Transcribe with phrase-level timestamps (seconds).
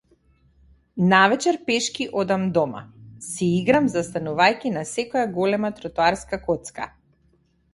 [1.11, 2.81] Навечер пешки одам дома,
[3.27, 6.91] си играм застанувајќи на секоја голема тротоарска коцка.